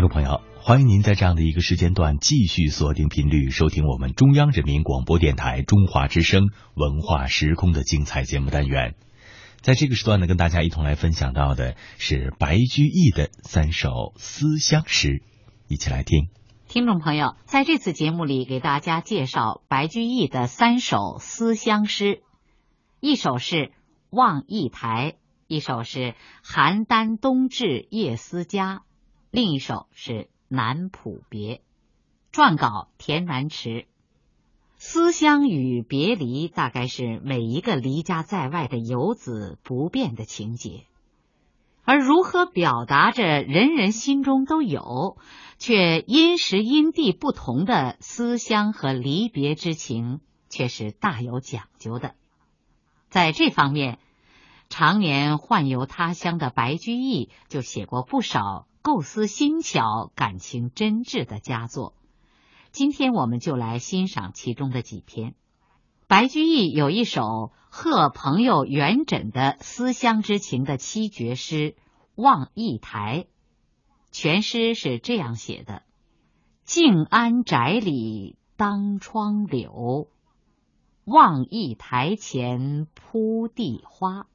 [0.00, 8.94] 听众朋友，欢迎您在这样的一个时间段继续锁定频率，收听我们中央人民广播电台中华之声文化时空的精彩节目单元。
[9.60, 15.22] 在这个时段呢，跟大家一同来分享到的是白居易的三首思乡诗，
[15.68, 16.30] 一起来听。
[16.66, 22.22] 听众朋友，在这次节目里，给大家介绍白居易的三首思乡诗，
[23.00, 23.56] 一首是
[24.08, 25.12] 《望驿台》，
[25.46, 25.98] 一首是
[26.42, 28.76] 《邯郸冬至夜思家》。
[29.32, 30.12] 另一首是
[30.48, 31.56] 《南浦别》，
[32.36, 33.86] 撰稿田南池。
[34.76, 40.84] 思乡与别离，大概是每一个离家在外的游子不变的情节。
[41.84, 45.16] 而如何表达着人人心中都有，
[45.58, 50.18] 却因时因地不同的思乡和离别之情，
[50.48, 52.16] 却是大有讲究的。
[53.10, 54.00] 在这方面，
[54.68, 58.66] 常年宦游他乡的白居易就写过不少。
[58.82, 61.92] 构思新巧、感情真挚的佳作，
[62.72, 65.34] 今天我们就来欣赏其中的几篇。
[66.06, 71.54] 白居易有一首贺朋友元稹的思乡之情的七绝诗
[72.14, 73.24] 《望驿台》，
[74.10, 75.82] 全诗是这样写的
[76.64, 80.08] ：“静安宅里当窗柳，
[81.04, 84.26] 望驿台前铺地花。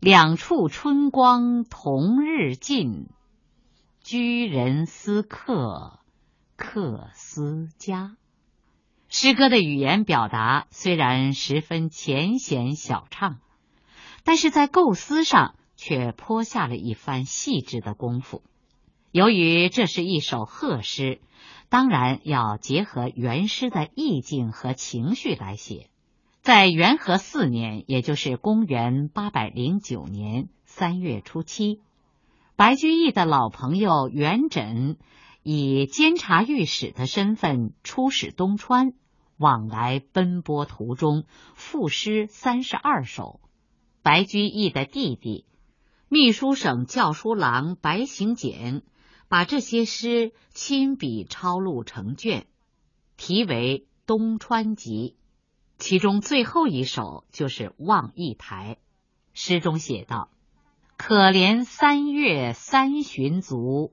[0.00, 3.08] 两处春光同日尽。”
[4.08, 5.98] 居人思客，
[6.54, 8.14] 客思家。
[9.08, 13.40] 诗歌的语言表达虽然十分浅显小畅，
[14.22, 18.44] 但是在构思上却颇下了一番细致的功夫。
[19.10, 21.20] 由于这是一首贺诗，
[21.68, 25.90] 当然要结合原诗的意境和情绪来写。
[26.42, 31.80] 在元和四年，也就是公元八百零九年三月初七。
[32.56, 34.96] 白居易的老朋友元稹
[35.42, 38.94] 以监察御史的身份出使东川，
[39.36, 43.40] 往来奔波途中赋诗三十二首。
[44.02, 45.44] 白居易的弟弟
[46.08, 48.82] 秘书省校书郎白行简
[49.28, 52.46] 把这些诗亲笔抄录成卷，
[53.18, 55.16] 题为《东川集》，
[55.76, 58.78] 其中最后一首就是《望驿台》。
[59.34, 60.30] 诗中写道。
[60.96, 63.92] 可怜三月三旬足，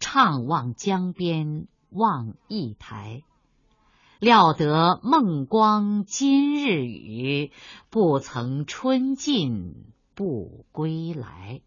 [0.00, 3.22] 怅望江边望驿台。
[4.18, 7.52] 料得孟光今日雨，
[7.90, 11.60] 不曾春尽不归来。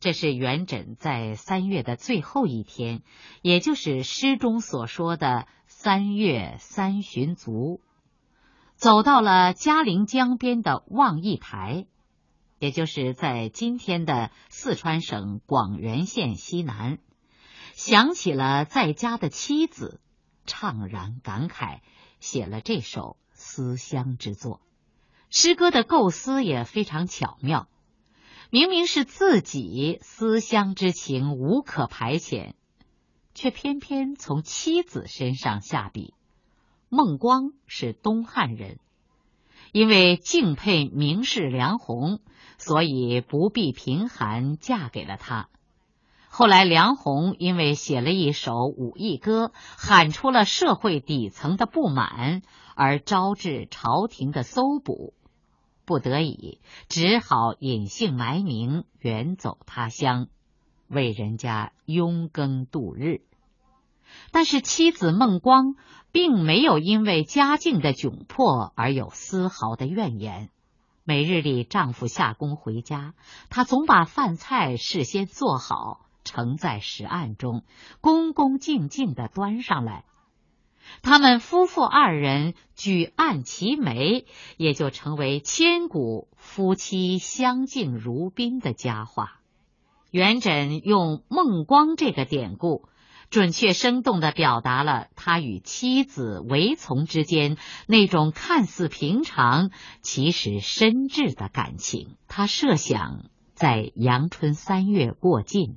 [0.00, 3.02] 这是元稹在三月的最后一天，
[3.40, 7.80] 也就是诗中所说的三月三旬足，
[8.76, 11.86] 走到了嘉陵江边的望驿台。
[12.58, 16.98] 也就是在今天的四川省广元县西南，
[17.74, 20.00] 想起了在家的妻子，
[20.44, 21.80] 怅然感慨，
[22.18, 24.60] 写了这首思乡之作。
[25.30, 27.68] 诗歌的构思也非常巧妙，
[28.50, 32.54] 明明是自己思乡之情无可排遣，
[33.34, 36.12] 却偏偏从妻子身上下笔。
[36.88, 38.80] 孟光是东汉人。
[39.70, 42.20] 因为敬佩名士梁鸿，
[42.58, 45.48] 所以不避贫寒嫁给了他。
[46.28, 52.42] 后来梁鸿因为写了一首武艺歌，喊出了社会底层的不满，
[52.74, 55.14] 而招致朝廷的搜捕，
[55.86, 60.28] 不得已只好隐姓埋名，远走他乡，
[60.86, 63.22] 为人家拥耕度日。
[64.30, 65.74] 但是妻子孟光
[66.12, 70.50] 并没有因为家境的窘迫而有丝毫的怨言。
[71.08, 73.14] 每日里丈夫下工回家，
[73.48, 77.64] 她总把饭菜事先做好，盛在石案中，
[78.02, 80.04] 恭恭敬敬的端上来。
[81.00, 84.26] 他们夫妇二人举案齐眉，
[84.58, 89.40] 也就成为千古夫妻相敬如宾的佳话。
[90.10, 92.86] 元稹用孟光这个典故。
[93.30, 99.70] 准确生动的表达了他与妻子韦从之间那种看似平常，
[100.00, 102.16] 其实深挚的感情。
[102.26, 105.76] 他设想在阳春三月过尽，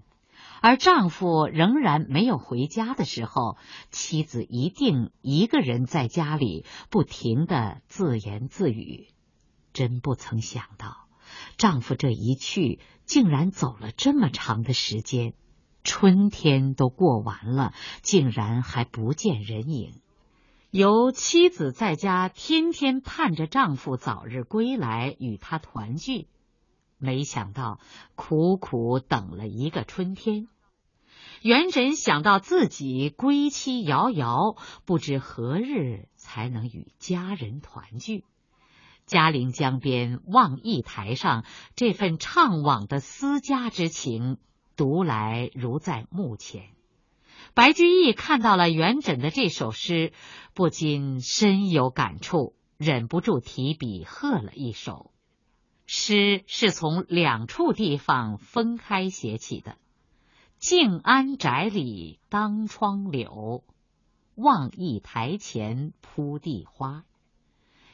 [0.61, 3.57] 而丈夫仍然没有回家的时候，
[3.89, 9.09] 妻子一定一个人在家里不停的自言自语。
[9.73, 11.07] 真不曾想到，
[11.57, 15.33] 丈夫这一去，竟然走了这么长的时间。
[15.83, 20.01] 春天都过完了，竟然还不见人影。
[20.69, 26.27] 由妻子在家天天盼着丈夫早日归来与他团聚，
[26.97, 27.79] 没想到
[28.15, 30.47] 苦苦等了一个春天。
[31.41, 34.55] 元稹想到自己归期遥遥，
[34.85, 38.23] 不知何日才能与家人团聚。
[39.07, 41.43] 嘉陵江边望驿台上
[41.75, 44.37] 这份怅惘的思家之情，
[44.81, 46.63] 读来如在目前。
[47.53, 50.11] 白居易看到了元稹的这首诗，
[50.55, 55.11] 不禁深有感触，忍不住提笔贺了一首。
[55.85, 59.77] 诗是从两处地方分开写起的
[60.57, 63.63] ：“静安宅里当窗柳，
[64.33, 67.05] 望驿台前铺地花。”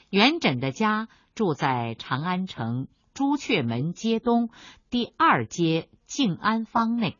[0.09, 2.87] 元稹的家住在长安城
[3.17, 4.51] 朱雀门街东
[4.91, 7.17] 第二街静安坊内，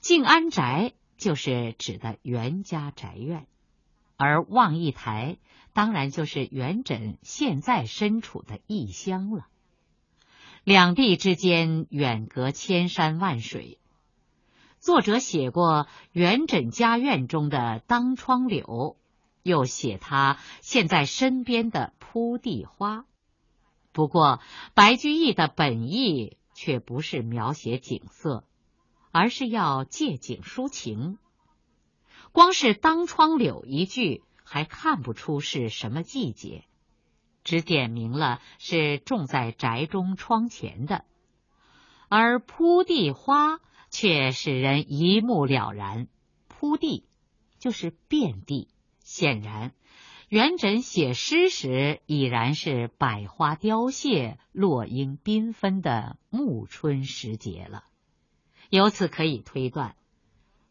[0.00, 3.46] 静安宅就是指的袁家宅院，
[4.18, 5.38] 而望驿台
[5.72, 9.46] 当然就是元稹现在身处的异乡了。
[10.62, 13.78] 两地之间远隔千山万水。
[14.78, 18.98] 作者写过元稹家院中的当窗柳，
[19.42, 23.06] 又写他现在身边的铺地花。
[23.98, 24.38] 不过，
[24.74, 28.44] 白居易的本意却不是描写景色，
[29.10, 31.18] 而是要借景抒情。
[32.30, 36.62] 光是当窗柳一句，还看不出是什么季节。
[37.42, 41.04] 只点明了是种在宅中窗前的，
[42.08, 43.58] 而铺地花
[43.90, 46.06] 却使人一目了然。
[46.46, 47.08] 铺地
[47.58, 48.68] 就是遍地，
[49.00, 49.72] 显然
[50.28, 57.84] 元稹写诗时已然是百花凋谢、落英缤纷的暮春时节了。
[58.68, 59.96] 由此可以推断，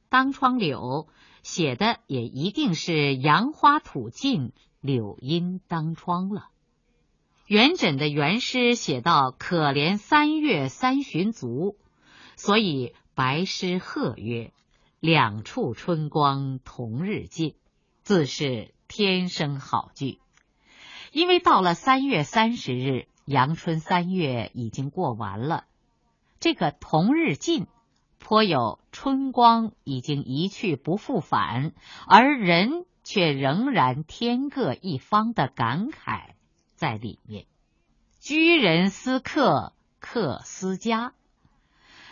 [0.09, 1.07] 当窗柳
[1.41, 6.49] 写的也一定是杨花吐尽，柳阴当窗了。
[7.47, 11.79] 元稹的原诗写到“可怜三月三旬足”，
[12.37, 14.53] 所以白诗贺曰
[14.99, 17.55] ：“两处春光同日尽”，
[18.03, 20.19] 自是天生好句。
[21.11, 25.65] 因为到了三月三十日，阳春三月已经过完了，
[26.39, 27.67] 这个“同日尽”
[28.19, 31.73] 颇有春光已经一去不复返，
[32.07, 36.31] 而人却仍然天各一方的感慨。
[36.75, 37.45] 在里面，
[38.19, 41.13] 居人思客，客思家。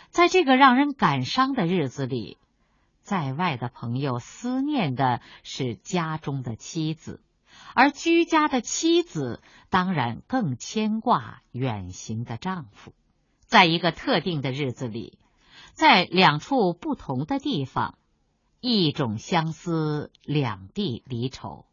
[0.08, 2.38] 在这个让人感伤的日子里，
[3.06, 7.22] 在外的朋友思念的是家中的妻子，
[7.72, 12.92] 而居家的妻子当然更牵挂远行的丈夫。
[13.44, 15.20] 在一个特定的日子里，
[15.72, 17.96] 在两处不同的地方，
[18.60, 21.64] 一种相思，两地离愁。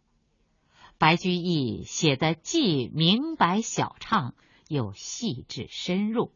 [0.99, 4.35] 白居易写的既明白晓畅，
[4.67, 6.31] 又细致深入，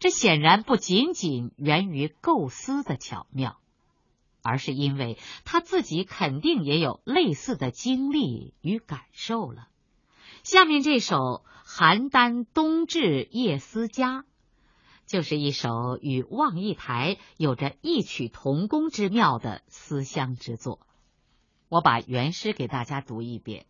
[0.00, 3.60] 这显然不仅仅源于构思的巧妙，
[4.44, 9.68] 而是因为他自己肯定也有类似的经历与感受了。
[10.42, 11.16] 下面这首
[11.66, 14.20] 《邯郸冬至夜思家》，
[15.06, 20.86] 就是一首与望驿台有着异曲同工之妙的思乡之作。
[21.70, 23.64] 我把原诗给大家读一遍。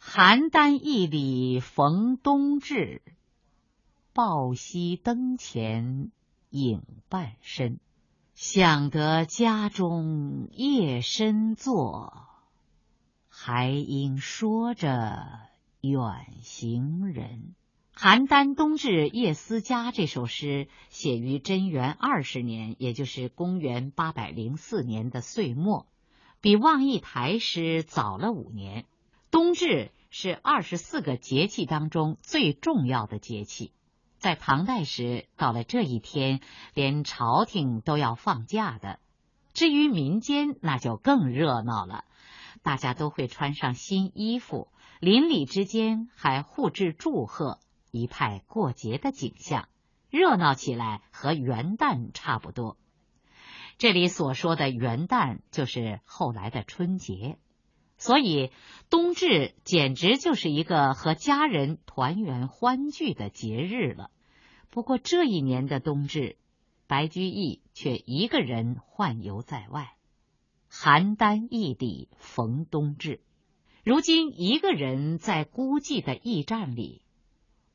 [0.00, 3.02] 邯郸驿里逢冬至，
[4.12, 6.10] 抱膝灯前
[6.50, 7.80] 影半身。
[8.44, 12.26] 想得家中夜深坐，
[13.28, 15.38] 还应说着
[15.80, 16.02] 远
[16.42, 17.54] 行人。
[17.96, 25.86] 《邯郸冬至夜思家》这首诗写于贞元二十年，也就是公元八百零四年的岁末，
[26.40, 28.86] 比望驿台诗早了五年。
[29.30, 33.70] 冬至是二十四个节气当中最重要的节气，
[34.22, 36.38] 在唐代时，到了这一天，
[36.74, 39.00] 连朝廷都要放假的。
[39.52, 42.04] 至于民间，那就更热闹了，
[42.62, 44.68] 大家都会穿上新衣服，
[45.00, 47.58] 邻里之间还互致祝贺，
[47.90, 49.68] 一派过节的景象，
[50.08, 52.76] 热闹起来和元旦差不多。
[53.76, 57.38] 这里所说的元旦，就是后来的春节。
[58.04, 58.50] 所以，
[58.90, 64.10] 冬至简直就是一个和家人团圆欢聚的节日了。
[64.70, 66.36] 不过，这一年的冬至，
[66.88, 69.94] 白居易却一个人宦游在外，
[70.68, 73.20] 邯郸驿里逢冬至。
[73.84, 77.02] 如今，一个人在孤寂的驿站里，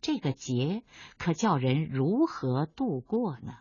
[0.01, 0.83] 这个节
[1.17, 3.53] 可叫人如何度过呢？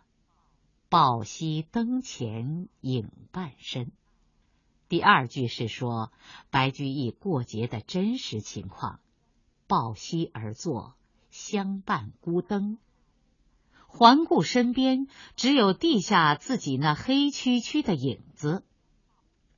[0.89, 3.93] 抱膝灯前影半身。
[4.89, 6.13] 第二句是说
[6.51, 9.01] 白居易过节的真实情况，
[9.67, 10.95] 抱膝而坐，
[11.31, 12.79] 相伴孤灯。
[13.89, 18.63] 环顾身边，只有地下自己那黑黢黢的影子。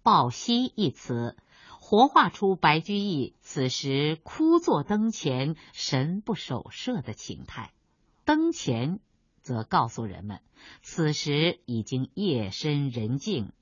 [0.02, 1.37] 抱膝一词，
[1.80, 7.73] 活画出白居易此时枯坐灯前、神不守舍的情态。
[8.25, 9.00] 灯前，
[9.42, 10.40] 则告诉人们，
[10.82, 13.52] 此时已经夜深人静。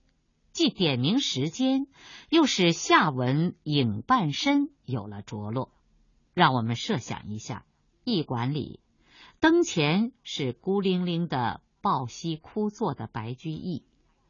[0.57, 1.87] 既点明时间，
[2.31, 5.71] 又使下文影半身有了着落。
[6.33, 7.67] 让我们设想一下，
[8.05, 8.81] 驿馆里
[9.39, 13.85] 灯前是孤零零的抱膝枯坐的白居易，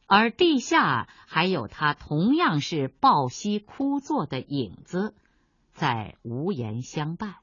[0.09, 5.15] 而地下还有他同样是抱膝枯坐的影子，
[5.75, 7.37] 在无言相伴。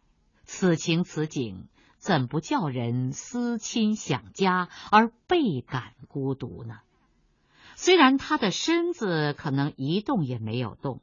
[0.43, 6.81] 此情此景，怎不叫人思亲想家而倍感孤独呢？
[7.83, 11.01] 虽然他的身子可能一动也没有动，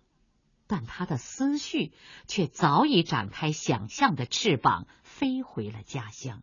[0.66, 1.92] 但他的思绪
[2.26, 6.42] 却早已展开想象的翅膀，飞回了家乡。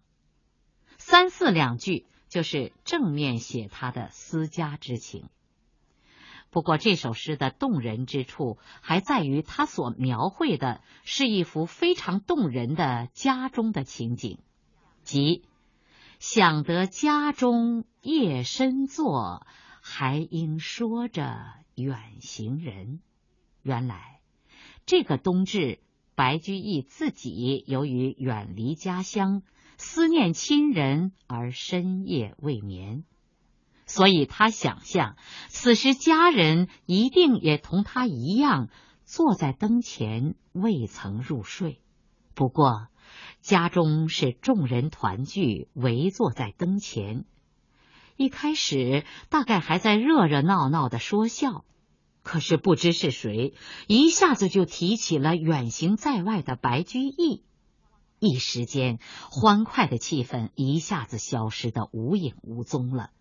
[1.00, 5.28] 三四两句就是正面写他的思家之情。
[6.52, 14.38] 不过这首诗的动人之处，还在于他所描绘的是一幅非常动人的家中的情景，
[15.02, 15.46] 即
[16.20, 19.48] 想得家中夜深坐。
[19.90, 23.00] 还应说着远行人。
[23.64, 24.20] 原来
[24.86, 25.80] 这个冬至，
[26.14, 29.44] 白居易自己由于远离家乡，
[29.78, 33.06] 思念亲人而深夜未眠，
[33.86, 35.16] 所以他想象
[35.48, 38.68] 此时家人一定也同他一样
[39.06, 41.82] 坐在灯前未曾入睡。
[42.36, 42.90] 不过
[43.40, 47.26] 家中是众人团聚，围坐在灯前。
[48.18, 51.64] 一开始大概还在热热闹闹的说笑，
[52.24, 53.54] 可是不知是谁
[53.86, 57.44] 一下子就提起了远行在外的白居易，
[58.20, 58.98] 一时间
[59.30, 63.12] 欢快的气氛一下子消失的无影无踪了。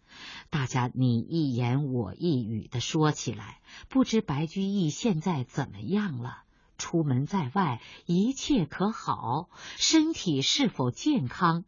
[0.48, 3.60] 大家你一言我一语的说起来，
[3.90, 6.38] 不知白居易现在怎么样了？
[6.78, 9.50] 出门在外一切可好？
[9.76, 11.64] 身体是否健康？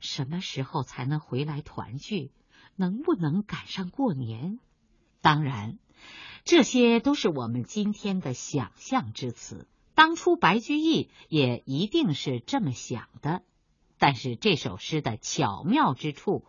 [0.00, 2.32] 什么时候才能回来团聚？
[2.76, 4.58] 能不能赶上过年？
[5.20, 5.78] 当然，
[6.44, 9.68] 这些都是我们今天的想象之词。
[9.94, 13.42] 当初白居易也一定是这么想的。
[13.98, 16.44] 但是这首诗的巧妙之处，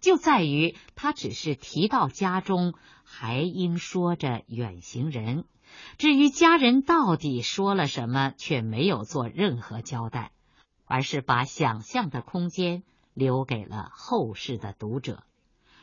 [0.00, 5.44] 就在于他只是提到家中还应说着远行人，
[5.98, 10.32] 至于家人到底说了什么，却没有做任何交代，
[10.86, 15.24] 而是把想象的空间留给了后世的读者。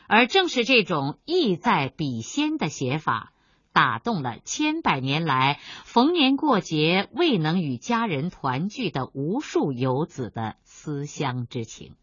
[0.08, 3.32] 而正是这种意在笔先的写法，
[3.72, 11.94] 打动了千百年来逢年过节未能与家人团聚的无数游子的思乡之情，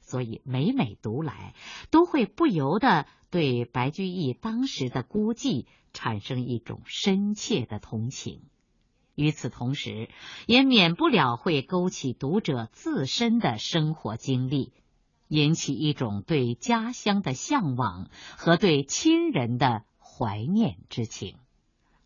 [0.00, 1.54] 所以每每读来，
[1.90, 8.42] 都会不由得对白居易当时的孤寂产生一种深切的同情。
[9.14, 10.08] 与此同时，
[10.46, 14.72] 也免不了会勾起读者自身的生活经历。
[15.32, 21.36] 引起一种对家乡的向往和对亲人的怀念之情。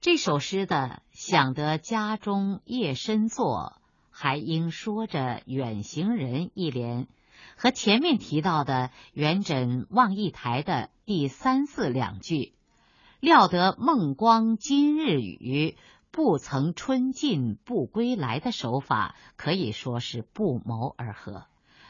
[0.00, 3.80] 这首诗的“想得家中夜深坐，
[4.12, 7.08] 还应说着远行人”一联，
[7.56, 12.52] 和前面提到的“元稹望驿台”的第三四两句
[13.18, 15.76] “料得孟光今日雨，
[16.12, 21.46] 不曾春尽不归来”的手法，可以说是不谋而合。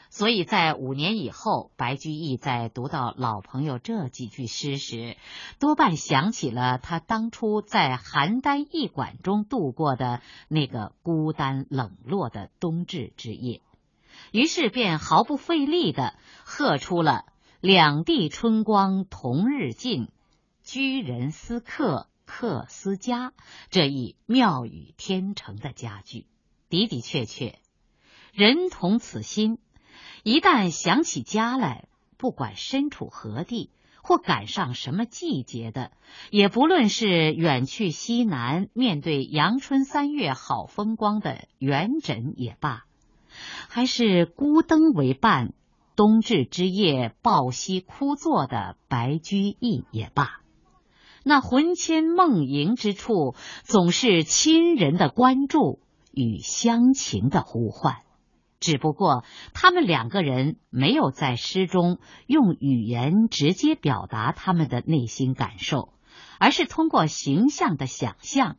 [0.09, 5.17] 所以在五年以后，白居易在读到老朋友这几句诗时，
[5.59, 13.61] 多半想起了他当初在邯郸驿馆中度过的那个孤单冷落的冬至之夜，
[14.31, 17.25] 于是便毫不费力的喝出了
[17.61, 20.07] “两地春光同日尽，
[20.63, 23.33] 居人思客，客思家”
[23.69, 26.25] 这一妙语天成的佳句。
[26.69, 27.59] 的的确确，
[28.33, 29.59] 人同此心。
[30.23, 33.69] 一旦想起家来，不管身处何地，
[34.01, 35.91] 或赶上什么季节的，
[36.31, 42.85] 也不论是远去西南，面对阳春三月好风光的元稹也罢，
[43.69, 45.53] 还是孤灯为伴，
[45.95, 50.41] 冬至之夜抱膝枯坐的白居易也罢，
[51.23, 55.79] 那魂牵梦萦之处，总是亲人的关注
[56.11, 57.97] 与乡情的呼唤。
[58.59, 59.23] 只不过
[59.53, 65.93] 他们两个人没有在诗中用语言直接表达他们的内心感受，
[66.39, 68.57] 而是通过形象的想象，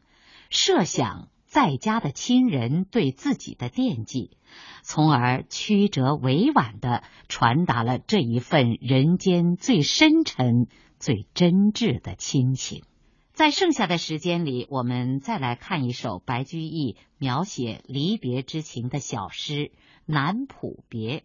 [0.50, 4.37] 设想在家的亲人对自己的惦记，
[4.83, 12.85] 从而曲折委婉的传达了这一份人间最深沉、最真挚的亲情。
[13.33, 19.52] 在剩下的时间里，我们再来看一首白居易描写离别之情的小诗
[20.11, 21.19] 《南浦别》。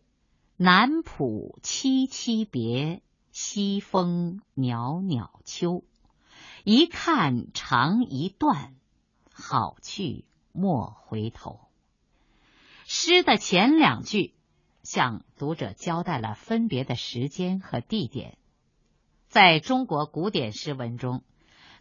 [0.57, 5.85] 南浦凄凄别，西风袅袅秋。
[6.65, 8.75] 一看长一段，
[9.31, 11.61] 好去莫回头。
[12.85, 14.33] 诗的前两句
[14.83, 18.37] 向读者交代了分别的时间和地点。
[19.29, 21.23] 在中国古典诗文中，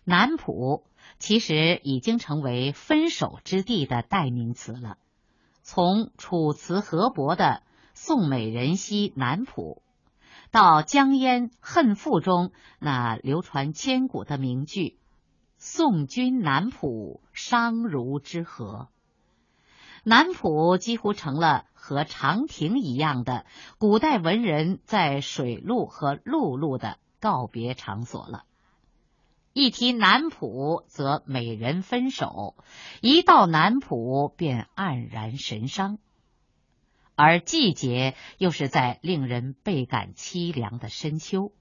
[0.04, 0.86] 南浦
[1.18, 4.98] 其实已经成为分手之地的代名词了。
[5.62, 7.62] 从楚辞河伯的。
[7.94, 9.82] 宋美人兮南浦，
[10.50, 12.50] 到江淹《恨赋》中
[12.80, 14.98] 那流传千古的名句
[15.56, 18.88] “送君南浦，伤如之何”，
[20.02, 23.44] 南浦几乎成了和长亭一样的
[23.78, 28.44] 古代文人在水路和陆路的告别场所了。
[29.54, 32.56] 一提南浦，则美人分手；
[33.02, 35.98] 一到南浦，便黯然神伤。
[37.14, 41.52] 而季节又是在令人倍感凄凉的深秋，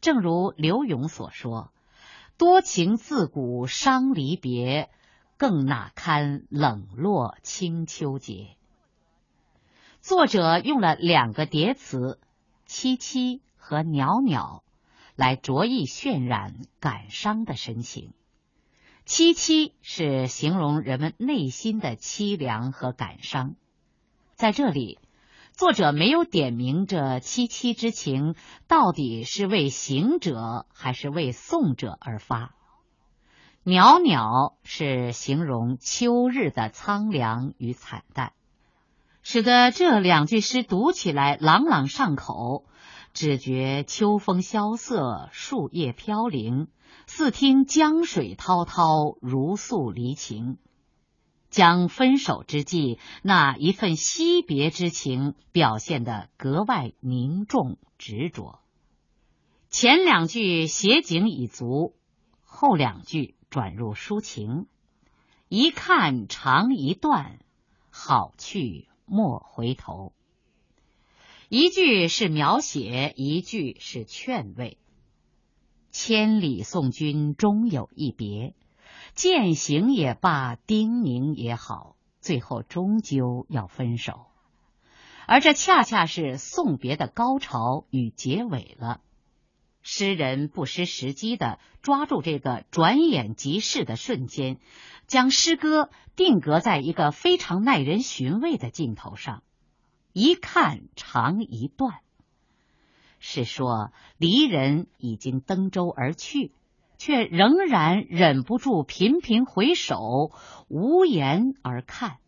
[0.00, 1.72] 正如刘永所说
[2.38, 4.88] ：“多情自古伤离别，
[5.36, 8.56] 更哪堪冷落清秋节。”
[10.00, 12.20] 作者用了两个叠词
[12.68, 14.62] “凄凄”和“袅袅”
[15.16, 18.12] 来着意渲染感伤的神情。
[19.06, 23.54] 凄凄是形容人们内心的凄凉和感伤。
[24.34, 24.98] 在这里，
[25.52, 28.34] 作者没有点明这凄凄之情
[28.66, 32.54] 到底是为行者还是为送者而发。
[33.62, 38.32] 袅袅是形容秋日的苍凉与惨淡，
[39.22, 42.64] 使得这两句诗读起来朗朗上口，
[43.14, 46.66] 只觉秋风萧瑟，树叶飘零，
[47.06, 50.58] 似听江水滔滔，如诉离情。
[51.48, 58.58] 将分手之际那一份惜别之情表现得格外凝重执着。
[59.70, 61.94] 前两句写景已足，
[62.42, 64.66] 后两句转入抒情。
[65.48, 67.38] 一看长一段，
[67.90, 70.12] 好去莫回头。
[71.48, 74.78] 一句是描写，一句是劝慰。
[75.90, 78.54] 千里送君终有一别。
[79.14, 84.26] 践行也罢，叮咛也好，最后终究要分手，
[85.28, 89.00] 而这恰恰是送别的高潮与结尾了。
[89.82, 94.58] 诗人不失时机的抓住这个转眼即逝的瞬间，
[95.06, 99.44] 将诗歌定格在一个非常耐人寻味的镜头上。
[100.14, 102.00] 一看长一段，
[103.18, 106.52] 是说离人已经登舟而去。
[106.96, 110.30] 却仍然忍不住频频回首，
[110.68, 112.18] 无言而看。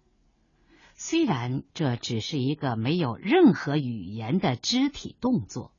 [0.94, 5.72] 虽然这只是一个没有任何语言的肢体动作，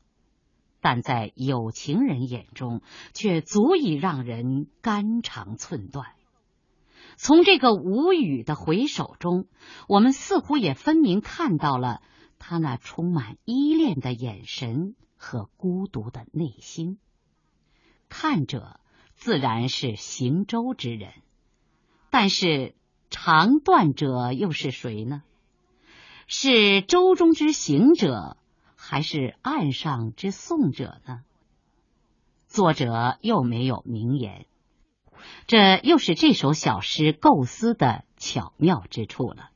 [0.80, 2.82] 但在有情人眼中，
[3.14, 6.08] 却足以让人肝肠寸断。
[7.18, 9.48] 从这个无语的回首中，
[9.88, 12.02] 我们似乎也分明看到了
[12.38, 17.00] 他那充满依恋的眼神和孤独的内心。
[18.08, 18.80] 看者
[19.16, 21.12] 自然是行舟之人，
[22.12, 22.76] 但是
[23.10, 25.24] 长断者又是谁呢？
[26.28, 28.38] 是舟中之行者，
[28.76, 31.22] 还是岸上之送者呢？
[32.48, 34.46] 作者又没有明言，
[35.48, 39.50] 这又是这首小诗构思的巧妙之处了。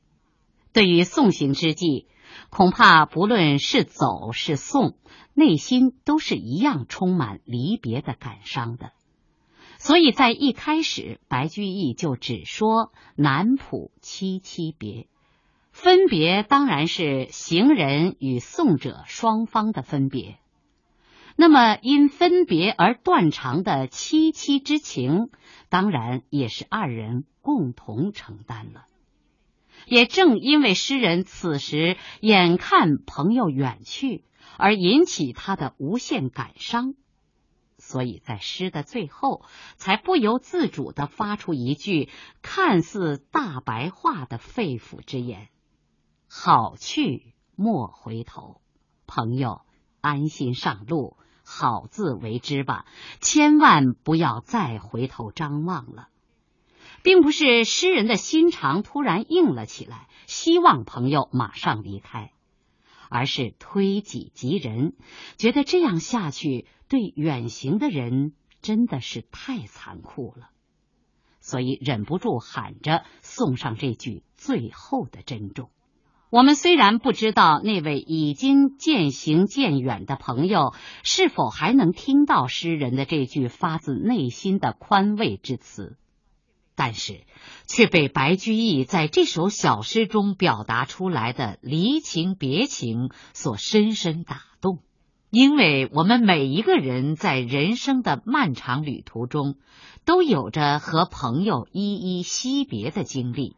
[0.72, 2.08] 对于送行之际，
[2.50, 4.96] 恐怕不论是走是送。
[5.34, 8.92] 内心都是一样充满离别的感伤的，
[9.78, 15.08] 所以在一开始，白居易就只说南浦凄凄别，
[15.70, 20.38] 分别当然是行人与送者双方的分别。
[21.42, 25.28] 那么因分别而断肠的凄凄之情，
[25.70, 28.86] 当然也是二人共同承担了。
[29.86, 34.22] 也正因为诗人此时眼看朋友远去。
[34.56, 36.94] 而引起他的无限感伤，
[37.76, 39.44] 所以在诗的最后，
[39.76, 42.08] 才不由自主的发出一句
[42.42, 45.48] 看似大白话的肺腑之言
[46.30, 48.60] ：“好去莫回头，
[49.08, 49.62] 朋友
[50.00, 51.16] 安心上路，
[51.54, 52.86] 好自为之吧，
[53.20, 56.08] 千万不要再回头张望了。”
[57.04, 62.32] 并不是诗人的心肠突然硬了起来，希望朋友马上离开，
[63.10, 64.94] 而是推己及人，
[65.36, 70.50] 觉得这样下去对远行的人真的是太残酷了，
[71.40, 75.70] 所以忍不住喊着送上这句最后的珍重。
[76.32, 85.98] 我们虽然不知道那位已经渐行渐远的朋友是否还能听到诗人的这句发自内心的宽慰之词。
[86.74, 87.20] 但是，
[87.66, 94.78] 却被白居易在这首小诗中表达出来的离情别情所深深打动。
[95.28, 99.56] 因为我们每一个人在人生的漫长旅途中，
[100.06, 103.54] 都有着和朋友依依惜别的经历，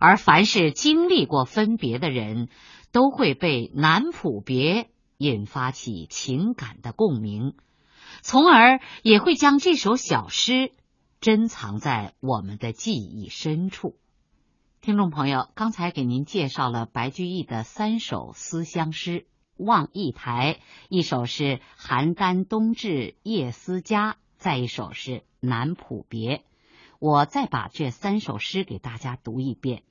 [0.00, 2.48] 而凡是经历过分别的人，
[2.90, 7.54] 都会被南浦别引发起情感的共鸣，
[8.22, 10.72] 从而也会将这首小诗。
[11.20, 13.98] 珍藏在我们的记忆深处。
[14.80, 19.20] 听众朋友，刚才给您介绍了白居易的三首思乡诗，
[19.58, 25.10] 《望驿台》一首是“邯郸冬至夜思家”，再一首是
[25.40, 26.36] 《南浦别》。
[26.98, 29.78] 我再把这三首诗给大家读一遍：《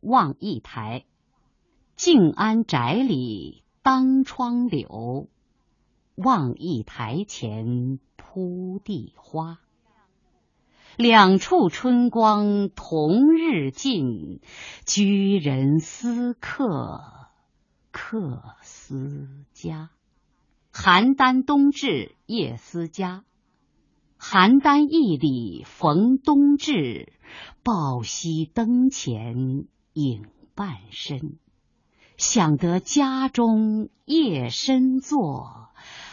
[0.00, 1.04] 望一台》，
[1.96, 5.28] 静安宅里当窗柳，
[6.14, 9.60] 望一台前铺地花。
[10.96, 14.40] 两处春光同日尽，
[14.86, 17.02] 居人思客，
[17.90, 19.90] 客思家。
[20.72, 23.24] 邯郸冬至夜思家，
[24.18, 27.12] 邯郸驿里逢冬至，
[27.62, 31.38] 抱膝灯前影半身。
[32.16, 35.68] 想得家中夜深坐，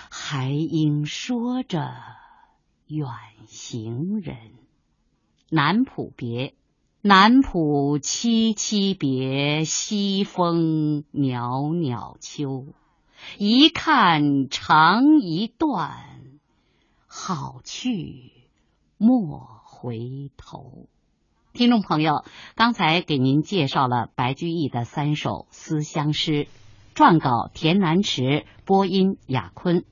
[0.09, 1.93] 还应说着
[2.87, 3.09] 远
[3.47, 4.37] 行人。
[5.49, 6.53] 南浦别，
[7.01, 12.65] 南浦凄凄别，西风袅袅秋。
[13.37, 16.39] 一看长一段，
[17.07, 18.31] 好去
[18.97, 20.87] 莫回头。
[21.57, 26.45] 听众朋友，刚才给您介绍了白居易的三首思乡诗，
[26.93, 29.83] 撰稿田南池，播音雅坤。